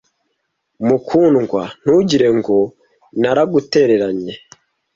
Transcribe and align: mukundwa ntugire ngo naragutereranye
mukundwa 0.85 1.61
ntugire 1.81 2.27
ngo 2.37 2.57
naragutereranye 3.21 4.33